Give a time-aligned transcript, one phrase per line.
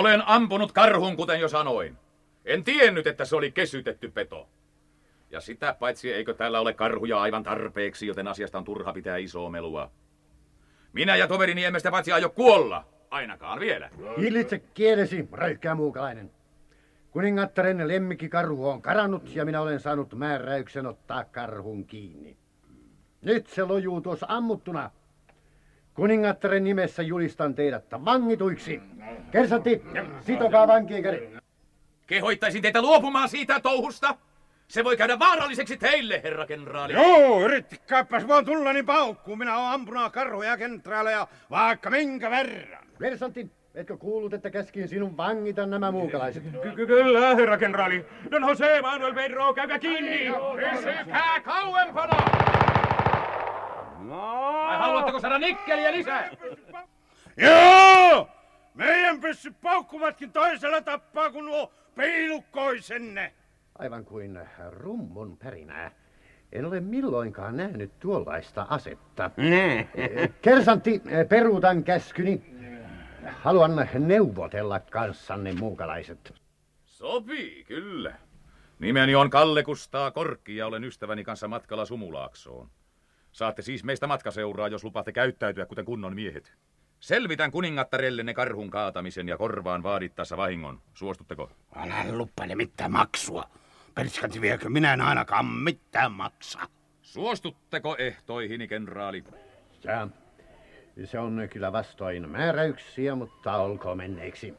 [0.00, 1.96] Olen ampunut karhun, kuten jo sanoin.
[2.44, 4.48] En tiennyt, että se oli kesytetty peto.
[5.30, 9.50] Ja sitä paitsi eikö täällä ole karhuja aivan tarpeeksi, joten asiasta on turha pitää isoa
[9.50, 9.90] melua.
[10.92, 12.84] Minä ja toverini emme sitä paitsi aio kuolla.
[13.10, 13.90] Ainakaan vielä.
[14.20, 16.30] Hillitse kielesi, röyhkää muukalainen.
[17.10, 22.36] Kuningattaren lemmikkikarhu on karannut ja minä olen saanut määräyksen ottaa karhun kiinni.
[23.22, 24.90] Nyt se lojuu tuossa ammuttuna.
[26.00, 28.80] Kuningattaren nimessä julistan teidät vangituiksi.
[29.30, 29.82] Kersantti,
[30.20, 31.30] sitokaa vankien kädet.
[32.06, 34.14] Kehoittaisin teitä luopumaan siitä touhusta.
[34.68, 36.92] Se voi käydä vaaralliseksi teille, herra kenraali.
[36.92, 39.38] Joo, yrittäkääpäs vaan tulla niin paukkuun.
[39.38, 42.86] Minä olen ampunut karhuja kentraaleja vaikka minkä verran.
[43.00, 46.42] Versantti, etkö kuullut, että käskin sinun vangita nämä muukalaiset?
[46.74, 48.06] Ky- kyllä, herra kenraali.
[48.30, 50.32] Don Jose Manuel Pedro, käykää kiinni!
[50.70, 52.79] Pysykää kauempana!
[54.02, 54.64] No.
[54.66, 56.30] Vai haluatteko saada nikkeliä lisää?
[57.36, 58.28] Joo!
[58.74, 63.32] Meidän pyssy paukkuvatkin toisella tappaa kuin nuo peilukkoisenne.
[63.78, 64.40] Aivan kuin
[64.70, 65.90] rummun pärinää.
[66.52, 69.30] En ole milloinkaan nähnyt tuollaista asetta.
[70.42, 72.42] Kersantti, peruutan käskyni.
[73.26, 76.34] Haluan neuvotella kanssanne muukalaiset.
[76.84, 78.14] Sopii, kyllä.
[78.78, 82.70] Nimeni on Kalle Kustaa Korkki ja olen ystäväni kanssa matkalla Sumulaaksoon.
[83.32, 86.52] Saatte siis meistä matkaseuraa, jos lupaatte käyttäytyä kuten kunnon miehet.
[87.00, 90.80] Selvitän kuningattarellenne karhun kaatamisen ja korvaan vaadittaessa vahingon.
[90.94, 91.50] Suostutteko?
[91.76, 93.44] Älä lupaile mitään maksua.
[93.94, 96.58] Perskati viekö minä en ainakaan mitään maksa.
[97.02, 99.24] Suostutteko ehtoihini, kenraali?
[99.84, 100.08] Ja
[101.04, 104.54] se on kyllä vastoin määräyksiä, mutta olkoon menneeksi.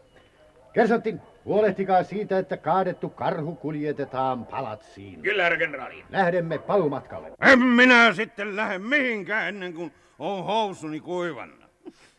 [0.73, 5.21] Kersantti, huolehtikaa siitä, että kaadettu karhu kuljetetaan palatsiin.
[5.21, 6.05] Kyllä, herra kenraali.
[6.09, 7.31] Lähdemme palumatkalle.
[7.41, 11.67] En minä sitten lähde mihinkään ennen kuin on housuni kuivanna.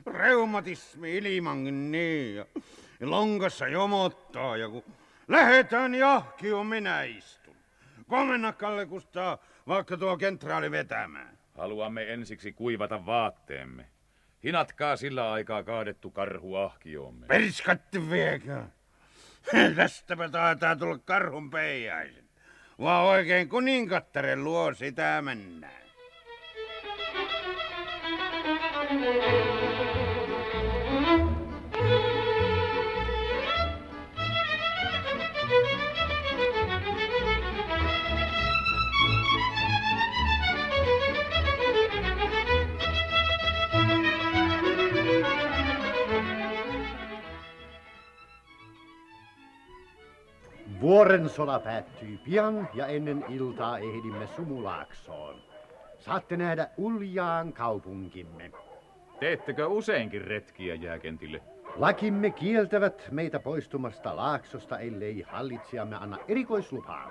[0.07, 2.47] Reumatismi ilmankin niin ja,
[3.01, 4.85] lonkassa jomottaa ja kun
[5.29, 7.57] lähetään jahkioon minä istun.
[8.07, 9.39] Komenna Kalle Kustaa
[9.69, 11.39] vaikka tuo kentraali vetämään.
[11.59, 13.87] Haluamme ensiksi kuivata vaatteemme.
[14.45, 17.27] Hinatkaa sillä aikaa kaadettu karhu ahkioomme.
[17.27, 18.63] Perskatti viekö?
[19.77, 22.25] Tästäpä taitaa tulla karhun peijaiset.
[22.81, 25.83] Vaan oikein kuningattaren luo sitä mennään.
[50.83, 55.37] Vuoren sola päättyi pian ja ennen iltaa ehdimme Sumulaaksoon.
[55.99, 58.53] Saatte nähdä uljaan kaupunkimme.
[59.21, 61.41] Teettekö useinkin retkiä jääkentille?
[61.77, 67.11] Lakimme kieltävät meitä poistumasta laaksosta, ellei hallitsijamme anna erikoislupaa.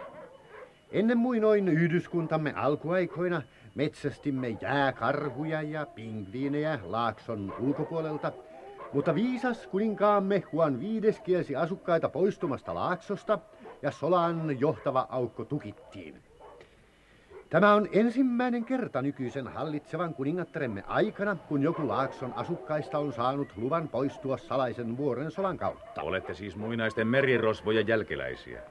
[0.91, 3.41] Ennen muinoin yhdyskuntamme alkuaikoina
[3.75, 8.31] metsästimme jääkarhuja ja pingviinejä laakson ulkopuolelta,
[8.93, 13.39] mutta viisas kuninkaamme Juan viides kielsi asukkaita poistumasta laaksosta
[13.81, 16.15] ja solan johtava aukko tukittiin.
[17.49, 23.87] Tämä on ensimmäinen kerta nykyisen hallitsevan kuningattaremme aikana, kun joku laakson asukkaista on saanut luvan
[23.87, 26.01] poistua salaisen vuoren solan kautta.
[26.01, 28.61] Olette siis muinaisten merirosvojen jälkeläisiä.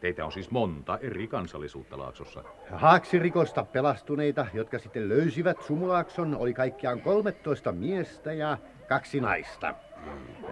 [0.00, 2.44] Teitä on siis monta eri kansallisuutta Laaksossa.
[2.72, 8.58] Haaksirikosta pelastuneita, jotka sitten löysivät Sumulaakson, oli kaikkiaan 13 miestä ja
[8.88, 9.74] kaksi naista.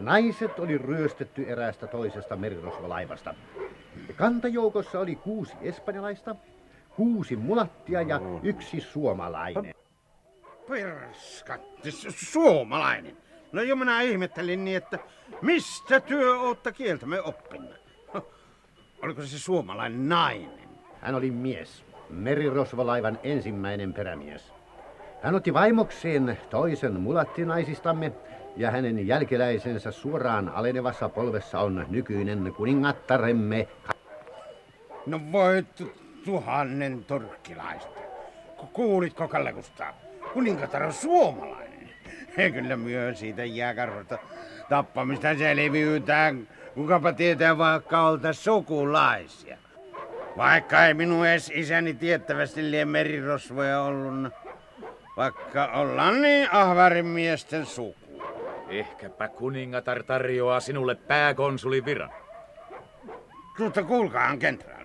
[0.01, 3.35] Naiset oli ryöstetty eräästä toisesta merirosvolaivasta.
[4.19, 6.37] Kantajoukossa oli kuusi espanjalaista,
[6.97, 9.75] kuusi mulattia ja yksi suomalainen.
[10.69, 13.17] Perskatti, su- suomalainen.
[13.53, 14.99] No jo minä ihmettelin niin, että
[15.43, 17.75] mistä työ ootte kieltämme oppinut?
[18.15, 18.27] Huh,
[19.03, 20.69] Oliko se suomalainen nainen?
[21.01, 24.53] Hän oli mies, merirosvolaivan ensimmäinen perämies.
[25.23, 28.13] Hän otti vaimokseen toisen mulattinaisistamme
[28.57, 33.69] ja hänen jälkeläisensä suoraan alenevassa polvessa on nykyinen kuningattaremme.
[35.09, 35.93] No voi tu-
[36.25, 38.01] tuhannen turkkilaista.
[38.57, 39.95] Ku- Kuulitko Kalle Kustaa?
[40.33, 41.91] Kuningatar on suomalainen.
[42.55, 44.19] Kyllä myös siitä jääkarvosta
[44.69, 46.49] tappamista selviytään.
[46.75, 49.57] Kukapa tietää vaikka olta sukulaisia.
[50.37, 54.33] Vaikka ei minun edes isäni tiettävästi lie merirosvoja ollut.
[55.17, 58.23] Vaikka ollaan niin ahvarin miesten suku.
[58.69, 62.11] Ehkäpä kuningatar tarjoaa sinulle pääkonsulin viran.
[63.57, 64.78] Tuota kuulkaahan kentraali.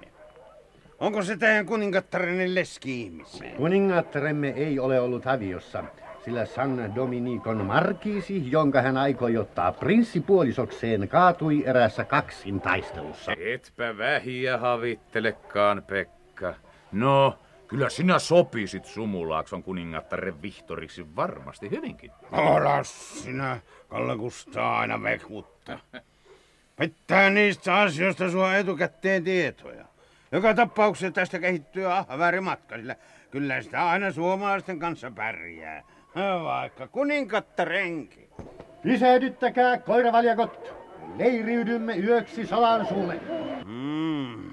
[1.03, 3.55] Onko se teidän kuningattarenne leski-ihmisiä?
[3.57, 5.83] Kuningattaremme ei ole ollut aviossa.
[6.25, 13.31] sillä San Dominicon markiisi, jonka hän aikoi ottaa prinssipuolisokseen, kaatui erässä kaksin taistelussa.
[13.31, 16.53] Etpä vähiä havittelekaan, Pekka.
[16.91, 22.11] No, kyllä sinä sopisit Sumulaakson kuningattaren vihtoriksi varmasti hyvinkin.
[22.31, 25.79] Älä sinä, Kalle Kustaa, aina vekutta.
[26.79, 29.92] Pitää niistä asioista sua etukäteen tietoja.
[30.33, 32.95] Joka tapauksessa tästä kehittyy ahväri matka, sillä
[33.31, 35.83] kyllä sitä aina suomalaisten kanssa pärjää.
[36.43, 38.29] Vaikka kuningattarenki.
[38.83, 40.73] Pysähdyttäkää koiravaljakot.
[41.17, 43.19] Leiriydymme yöksi solan suulle.
[43.65, 44.51] Mm,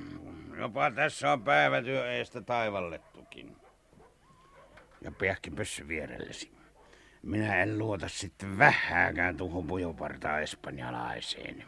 [0.59, 3.57] jopa tässä on päivätyö eestä taivallettukin.
[5.03, 6.53] Ja piäkki pössy vierellesi.
[7.23, 11.65] Minä en luota sitten vähääkään tuohon pujopartaan espanjalaiseen.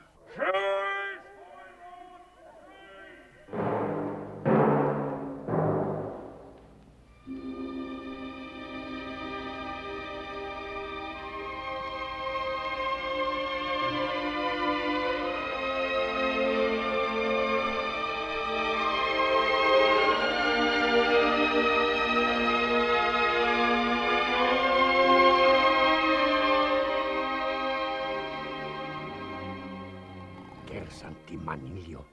[30.73, 32.07] Kersantti Manilio,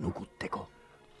[0.00, 0.68] nukutteko?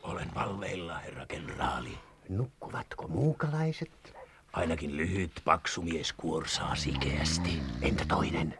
[0.02, 1.98] Olen valveilla, herra kenraali.
[2.28, 4.14] Nukkuvatko muukalaiset?
[4.52, 7.50] Ainakin lyhyt, paksu mies kuorsaa sikeästi.
[7.82, 8.54] Entä toinen?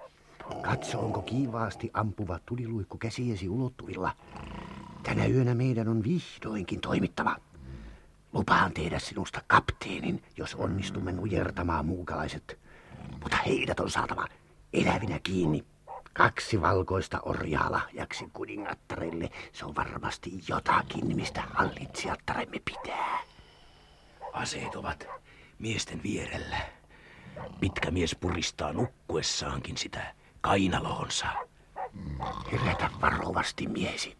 [0.62, 4.16] Katso, onko kiivaasti ampuva tuliluikku käsiesi ulottuvilla.
[5.02, 7.36] Tänä yönä meidän on vihdoinkin toimittava.
[8.32, 12.58] Lupaan tehdä sinusta kapteenin, jos onnistumme nujertamaan muukalaiset.
[13.22, 14.26] Mutta heidät on saatava
[14.72, 15.64] elävinä kiinni.
[16.12, 19.30] Kaksi valkoista orjaa lahjaksi kuningattarelle.
[19.52, 23.18] Se on varmasti jotakin, mistä hallitsijattaremme pitää.
[24.32, 25.06] Aseet ovat
[25.58, 26.56] miesten vierellä.
[27.60, 31.26] Pitkä mies puristaa nukkuessaankin sitä kainaloonsa.
[32.52, 34.16] Herätä varovasti miesi.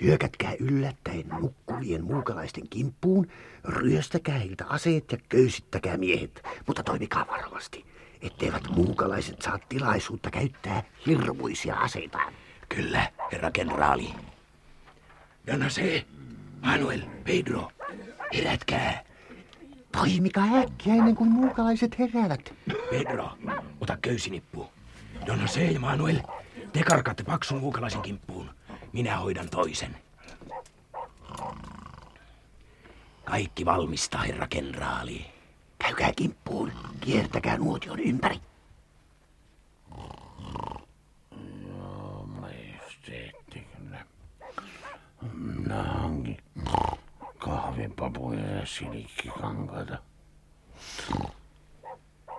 [0.00, 3.26] Hyökätkää yllättäen nukkuvien muukalaisten kimppuun,
[3.64, 7.84] ryöstäkää heiltä aseet ja köysittäkää miehet, mutta toimikaa varovasti,
[8.22, 12.32] etteivät muukalaiset saa tilaisuutta käyttää hirmuisia aseitaan.
[12.68, 14.14] Kyllä, herra kenraali.
[15.46, 16.06] Donna se,
[16.62, 17.70] Manuel, Pedro,
[18.34, 19.04] herätkää.
[19.92, 22.54] Toimikaa äkkiä ennen kuin muukalaiset heräävät.
[22.90, 23.30] Pedro,
[23.80, 24.70] ota köysinippu.
[25.26, 26.16] Donna se ja Manuel,
[26.72, 28.50] te karkaatte paksun muukalaisen kimppuun.
[28.92, 29.96] Minä hoidan toisen.
[33.24, 35.37] Kaikki valmista, herra kenraali.
[35.78, 38.40] Käykää kimppuun, kiertäkää nuotion ympäri.
[41.66, 44.04] Joo, majesteetti kyllä.
[45.32, 46.36] Minä hankin
[47.38, 49.98] kahvipapuja ja silikkikankaita.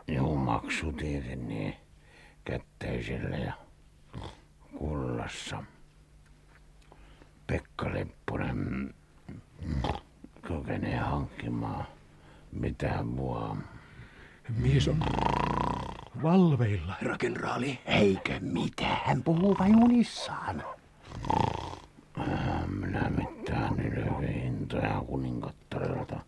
[0.08, 1.76] Joo, maksu tietenkin
[2.46, 3.54] kätteisellä ja
[4.78, 5.64] kullassa.
[7.48, 8.94] Pekka Lepponen
[10.42, 11.88] kykenee hankkimaan
[12.52, 13.58] mitä mua.
[14.58, 15.00] Mies on
[16.24, 16.96] valveilla.
[17.02, 20.64] Herra kenraali, Eikö mitään, hän puhuu vain unissaan.
[22.80, 26.20] Minä mitään ylöhintoja kuningattarelta.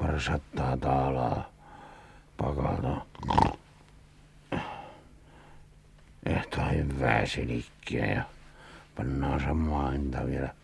[0.00, 1.48] Parsattaa taalaa
[2.36, 3.06] pakata.
[6.26, 8.22] Ehtoa hyvää silikkiä ja
[8.96, 10.54] pannaan samaa hinta vielä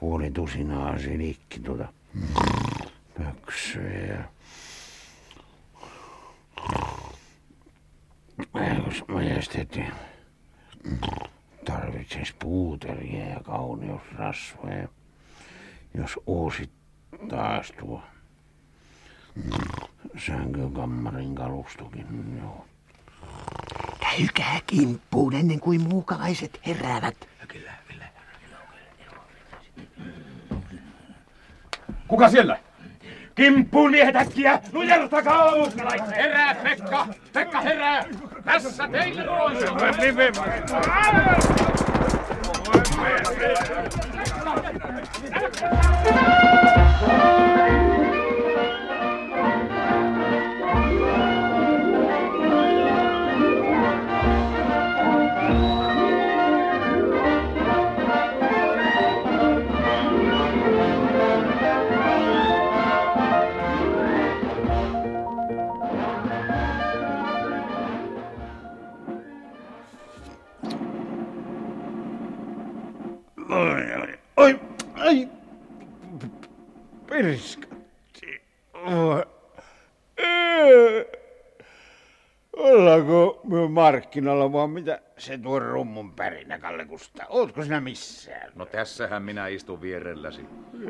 [0.00, 1.88] puoli tusinaa silikki tuota
[3.24, 4.24] pöksyä ja
[8.54, 9.84] Eikös majesteetti
[11.64, 14.88] tarvitsis puuteria ja kauneusrasvoja,
[15.94, 16.70] jos uusit
[17.28, 18.02] taas tuo
[20.26, 22.66] sänkykammarin kalustukin, joo.
[24.00, 27.28] Käykää kimppuun ennen kuin muukalaiset heräävät.
[27.48, 28.08] Kyllä, kyllä.
[32.08, 32.69] Kuka siellä?
[33.34, 34.60] Kimppuun miehet äkkiä!
[34.72, 36.16] Nujertakaa muskalaiset!
[36.16, 37.06] Herää, Pekka!
[37.32, 38.04] Pekka, herää!
[38.44, 39.30] Tässä teille!
[39.30, 39.54] Oi,
[73.50, 73.80] oi,
[74.36, 74.60] oi,
[74.94, 75.28] ai,
[77.06, 78.42] pirskatti.
[78.74, 79.24] Oi,
[80.18, 81.06] Ee,
[83.70, 87.26] markkinoilla, vaan mitä se tuo rummun pärinä, Kalle Kustaa?
[87.28, 88.52] Ootko sinä missään?
[88.54, 90.46] No tässähän minä istun vierelläsi.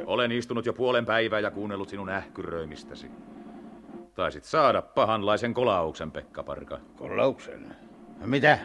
[0.07, 3.11] Olen istunut jo puolen päivää ja kuunnellut sinun ähkyröimistäsi.
[4.15, 6.81] Taisit saada pahanlaisen kolauksen, Pekka Parka.
[6.97, 7.77] Kolauksen?
[8.25, 8.59] Mitä?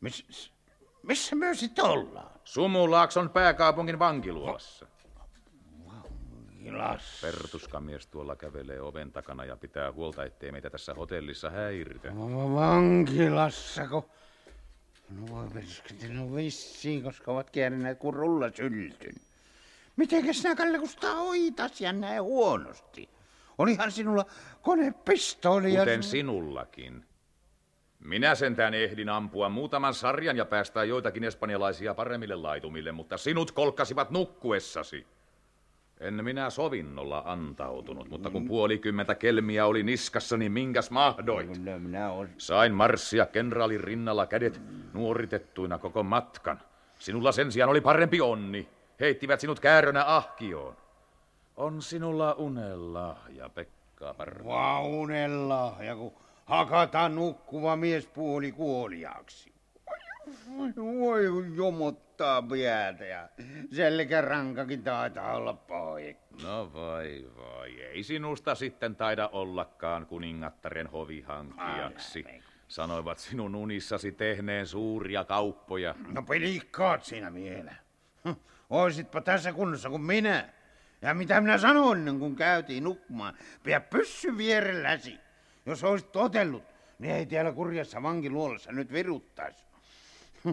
[0.00, 0.52] Miss,
[1.06, 2.30] missä me sitten ollaan?
[2.44, 4.86] Sumulaakson pääkaupungin vankiluolassa.
[6.62, 7.18] Kilas.
[7.22, 12.12] Pertuskamies tuolla kävelee oven takana ja pitää huolta, ettei meitä tässä hotellissa häiritä.
[12.54, 14.10] Vankilassako?
[15.08, 19.14] No voi persketi, no vissiin, koska ovat kierräneet kuin rulla syltyn.
[19.96, 23.08] Mitenkäs sinä, Kalle, kun sitä hoitas ja näin huonosti?
[23.58, 24.26] Olihan sinulla
[24.62, 25.80] konepistooli ja...
[25.80, 27.06] Kuten sinullakin.
[28.04, 34.10] Minä sentään ehdin ampua muutaman sarjan ja päästää joitakin espanjalaisia paremmille laitumille, mutta sinut kolkkasivat
[34.10, 35.06] nukkuessasi.
[36.00, 41.48] En minä sovinnolla antautunut, mutta kun puolikymmentä kelmiä oli niskassa, niin minkäs mahdoit?
[41.78, 42.34] Minä olen.
[42.38, 44.60] Sain marssia kenraalin rinnalla kädet
[44.92, 46.60] nuoritettuina koko matkan.
[46.98, 48.68] Sinulla sen sijaan oli parempi onni.
[49.00, 50.76] Heittivät sinut käärönä ahkioon.
[51.56, 54.44] On sinulla unella ja Pekka Parra.
[54.44, 56.12] Vaunella, ja kun
[56.44, 59.54] hakataan nukkuva mies puoli kuoliaaksi.
[60.56, 63.28] Voi, voi jomottaa päätä ja
[63.72, 66.44] selkärankakin taitaa olla poikki.
[66.44, 72.24] No vai vai, ei sinusta sitten taida ollakaan kuningattaren hovihankkijaksi.
[72.68, 75.94] Sanoivat sinun unissasi tehneen suuria kauppoja.
[76.08, 77.74] No pelikkaat siinä vielä.
[78.70, 80.48] Oisitpa tässä kunnossa kuin minä.
[81.02, 85.23] Ja mitä minä sanoin kuin käytiin nukkumaan, pidä pyssy vierelläsi.
[85.66, 86.62] Jos olisit totellut,
[86.98, 89.64] niin ei täällä kurjassa vankiluolassa nyt viruttaisi.
[90.44, 90.50] Hm.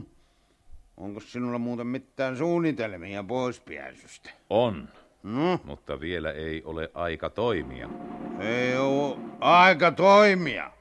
[0.98, 4.30] Onko sinulla muuten mitään suunnitelmia poispääsystä?
[4.50, 4.89] On,
[5.24, 7.89] No, mutta vielä ei ole aika toimia.
[8.39, 10.72] ei oo aika toimia.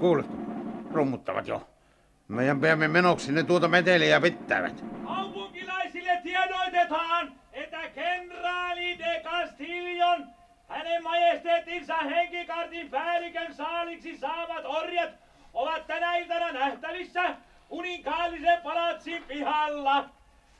[0.00, 0.32] Kuuletko?
[0.92, 1.68] Rummuttavat jo.
[2.28, 4.84] Meidän päämme menoksi ne tuota meteliä pitävät.
[5.06, 8.96] Kaupunkilaisille tiedoitetaan, että kenraali
[11.98, 15.10] henkikartin päällikön saaliksi saavat orjat
[15.54, 17.36] ovat tänä iltana nähtävissä
[17.68, 20.08] kuninkaallisen palatsin pihalla.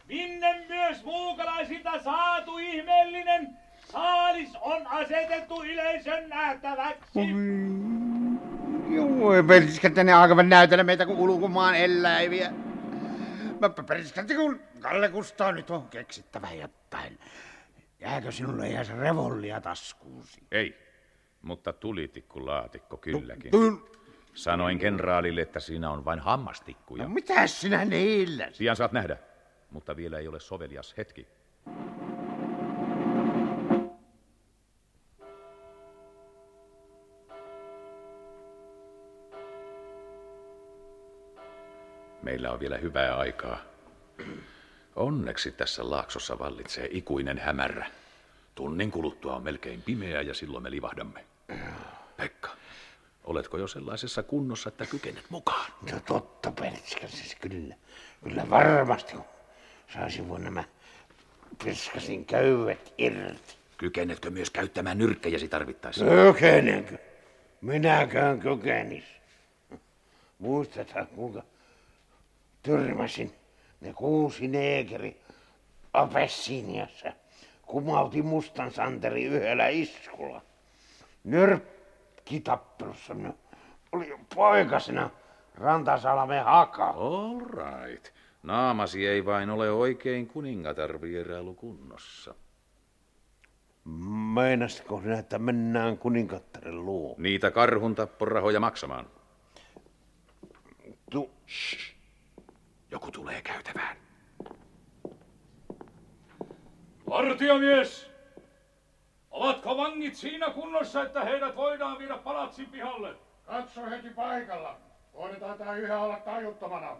[0.09, 3.49] Minne myös muukalaisilta saatu ihmeellinen
[3.92, 7.21] saalis on asetettu yleisön nähtäväksi.
[8.90, 12.52] Joo, periskettä ne alkavat näytellä meitä kuin ulkomaan eläiviä.
[13.61, 17.18] Mä periskettä kun Kalle Kustaa nyt on keksittävä jotain.
[18.00, 20.40] Jääkö sinulle edes revollia taskuusi?
[20.52, 20.88] Ei,
[21.49, 23.50] mutta tulitikkulaatikko kylläkin.
[23.50, 23.88] Tu-
[24.35, 27.02] Sanoin kenraalille, että siinä on vain hammastikkuja.
[27.02, 28.49] no mitäs sinä niillä?
[28.59, 29.17] Pian saat nähdä,
[29.71, 31.28] mutta vielä ei ole sovelias hetki.
[42.23, 43.59] Meillä on vielä hyvää aikaa.
[44.97, 47.87] Onneksi tässä laaksossa vallitsee ikuinen hämärä.
[48.55, 51.25] Tunnin kuluttua on melkein pimeää ja silloin me livahdamme.
[52.18, 52.50] Pekka,
[53.25, 55.72] oletko jo sellaisessa kunnossa, että kykenet mukaan?
[55.92, 57.75] No totta, Perskäsis, kyllä.
[58.25, 59.16] Kyllä varmasti,
[59.92, 60.64] saisin voi nämä
[61.64, 63.56] Perskasin köyvet irti.
[63.76, 66.04] Kykenetkö myös käyttämään nyrkkejäsi tarvittaessa?
[66.04, 66.98] Kykenenkö?
[67.60, 69.04] Minäkään kykenis.
[70.38, 71.42] Muistathan, kuinka
[72.62, 73.34] tyrmäsin
[73.80, 75.20] ne kuusi neekeri
[75.92, 77.12] Apessiniassa.
[77.62, 80.42] Kumautin mustan santeri yhdellä iskulla.
[82.28, 83.32] Nyrkkitappelussa minä
[83.92, 85.11] oli jo poikasena
[85.54, 86.87] Rantasalmen haka.
[86.90, 88.08] All right.
[88.42, 92.35] Naamasi ei vain ole oikein kuningatar vierailukunnossa.
[94.35, 97.14] Meinasitko sinä, että mennään kuningattaren luo?
[97.18, 99.06] Niitä karhun tapporahoja maksamaan.
[101.11, 101.30] Tu-
[102.90, 103.97] Joku tulee käytävään.
[107.08, 108.11] Vartiomies!
[109.38, 113.16] Ovatko vangit siinä kunnossa, että heidät voidaan viedä palatsin pihalle?
[113.47, 114.78] Katso heti paikalla.
[115.12, 116.97] Toinen taitaa yhä olla tajuttomana.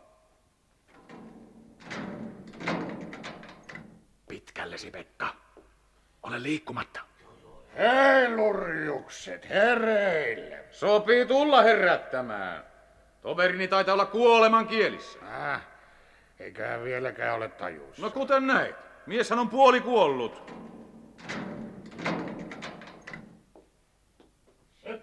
[4.29, 5.35] Pitkällesi, Pekka.
[6.23, 7.01] Ole liikkumatta.
[7.79, 10.65] Hei lurjukset, hereille.
[10.71, 12.65] Sopii tulla herättämään.
[13.23, 15.19] Toverini taitaa olla kuoleman kielissä.
[15.53, 15.67] Äh,
[16.41, 18.03] eiköhän vieläkään ole tajussa.
[18.03, 18.77] No kuten näet.
[19.07, 20.69] Mieshän on puoli kuollut.
[24.89, 24.99] Se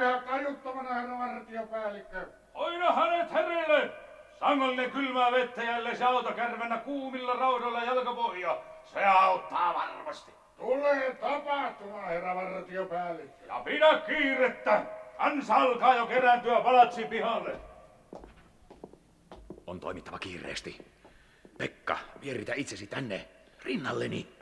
[0.00, 2.26] on yhä tajuttomana, herra vartiopäällikkö.
[2.54, 3.90] Hoida hänet herelle!
[4.38, 8.58] Sangollinen kylmää vettä jälleen se auto kärvennä kuumilla raudoilla jalkapohja.
[8.84, 10.32] Se auttaa varmasti.
[10.56, 13.46] Tulee tapahtumaan, herra vartiopäällikkö.
[13.46, 14.82] Ja pidä kiirettä.
[15.18, 17.56] Kansa alkaa jo kerääntyä palatsi pihalle.
[19.66, 20.86] On toimittava kiireesti.
[21.58, 23.28] Pekka, vieritä itsesi tänne
[23.64, 24.38] rinnalleni.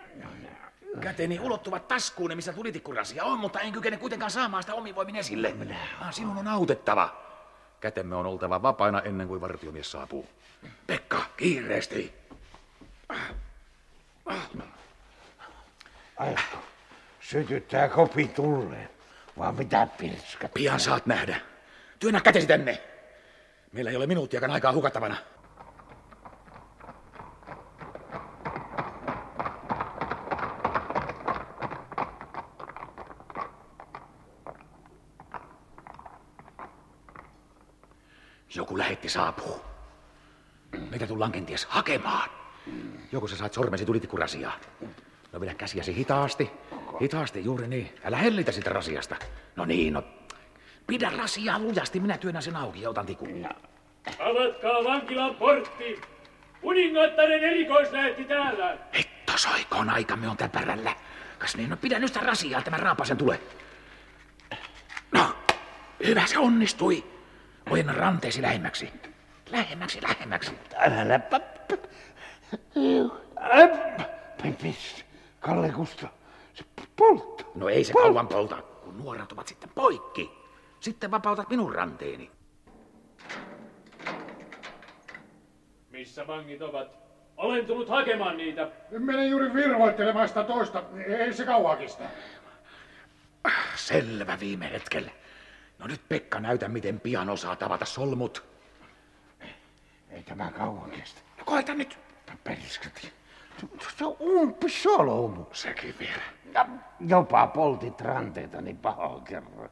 [1.01, 5.55] Käteni ulottuvat taskuun, missä tulitikkurasia on, mutta en kykene kuitenkaan saamaan sitä omin voimin esille.
[6.01, 7.17] Ah, sinun on autettava.
[7.81, 10.29] Kätemme on oltava vapaina ennen kuin vartiomies saapuu.
[10.87, 12.15] Pekka, kiireesti.
[16.17, 16.59] Aiko,
[17.21, 18.91] sytyttää kopi tulleen.
[19.39, 20.55] Vaan mitä pirskat?
[20.55, 21.41] Pian saat nähdä.
[21.99, 22.83] Työnnä kätesi tänne.
[23.73, 25.17] Meillä ei ole minuuttiakaan aikaa hukattavana.
[38.57, 39.61] Joku lähetti saapuu.
[40.91, 42.31] Meitä tullaan kenties hakemaan.
[43.13, 44.57] Joku sä saat sormesi tulitikurasiaa.
[45.33, 46.51] No pidä käsiäsi hitaasti.
[47.01, 47.95] Hitaasti, juuri niin.
[48.05, 49.17] Älä hellitä sitä rasiasta.
[49.57, 50.03] No niin, no.
[50.87, 53.49] Pidä rasiaa lujasti, minä työnnän sen auki ja otan tikun.
[54.19, 56.01] Avatkaa vankilan portti.
[56.61, 58.79] Kuningattaren erikoislähetti täällä.
[58.99, 60.97] Hitto soikoon, aikamme on täpärällä.
[61.39, 63.41] Kas niin, no pidä nyt sitä rasiaa, tämä raapasen tulee.
[65.13, 65.37] No,
[66.07, 67.16] hyvä se onnistui.
[67.71, 68.93] Ojenna ranteesi lähemmäksi.
[69.51, 70.53] Lähemmäksi, lähemmäksi.
[70.77, 71.21] Älä
[75.41, 76.09] Kalle Kusta,
[76.55, 76.65] se
[76.97, 77.45] poltta.
[77.55, 80.31] No ei se kauan polta, kun nuorat ovat sitten poikki.
[80.81, 82.31] Sitten vapautat minun ranteeni.
[85.91, 86.89] Missä vangit ovat?
[87.37, 88.69] Olen tullut hakemaan niitä.
[88.91, 90.83] Menen juuri virvoittelemaan sitä toista.
[91.07, 92.05] Ei se kauaa kestä.
[93.75, 95.11] Selvä viime hetkellä.
[95.79, 98.45] No nyt Pekka näytä, miten pian osaa tavata solmut.
[100.11, 101.21] Ei tämä kauan kestä.
[101.39, 101.99] No koita nyt.
[102.45, 103.09] Perskat.
[103.99, 105.45] Se on solmu.
[105.53, 106.23] Sekin vielä.
[106.55, 106.67] Ja
[107.01, 109.71] jopa poltit ranteitani pahoin kerran.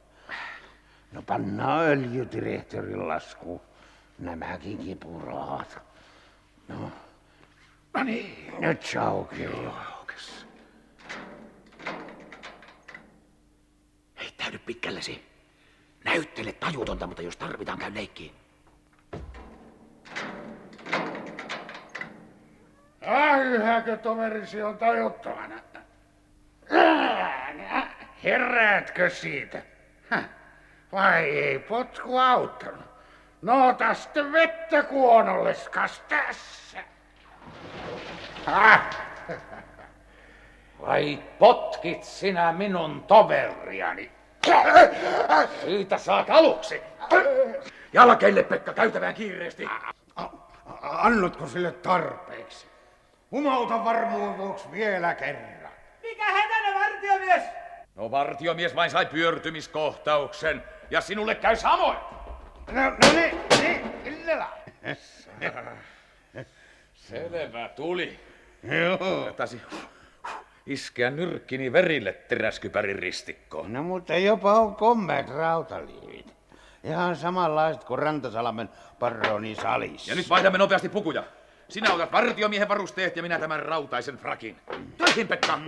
[1.12, 3.62] No pannaan öljydirektorin lasku.
[4.19, 5.79] Nämäkin kipurahat.
[6.69, 6.93] No,
[7.95, 8.53] No niin.
[8.59, 9.97] nyt se aukeaa.
[9.99, 10.47] Aukes.
[14.21, 15.34] Heittäydy pikkällesi.
[16.05, 18.35] Näyttele tajutonta, mutta jos tarvitaan, käy leikkiin.
[23.07, 25.55] Ai, yhäkö toverisi on tajuttomana?
[28.25, 29.62] Heräätkö siitä?
[30.93, 32.85] Vai ei potku auttanut?
[33.43, 36.79] No tästä vettä kuonolleskas tässä.
[40.81, 44.11] Vai potkit sinä minun toveriani?
[45.65, 46.83] Siitä saat aluksi.
[47.93, 49.69] Jalkeille, Pekka, käytävään kiireesti.
[50.83, 52.67] Annotko sille tarpeeksi?
[53.31, 55.73] Humauta varmuuden vuoksi vielä kerran.
[56.03, 57.43] Mikä hätänä, vartiomies?
[57.95, 60.63] No vartiomies vain sai pyörtymiskohtauksen.
[60.91, 61.99] Ja sinulle käy samoin.
[62.73, 64.49] No, no niin, niin, illalla.
[66.95, 68.21] Selvä tuli.
[68.63, 69.33] Joo.
[69.37, 69.63] Tasi
[70.66, 73.72] iskeä nyrkkini verille teräskypärin ristikkoon.
[73.72, 76.35] No mutta jopa on kommeet rautaliivit.
[76.85, 80.11] Ihan samanlaiset kuin Rantasalmen paroni salissa.
[80.11, 81.24] Ja nyt vaihdamme nopeasti pukuja.
[81.68, 84.57] Sinä otat vartiomiehen varusteet ja minä tämän rautaisen frakin.
[84.98, 85.59] Töihin, Pekka!